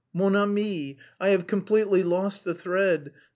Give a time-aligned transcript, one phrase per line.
[0.15, 0.97] "Mon ami!
[1.19, 3.11] I have completely lost the thread...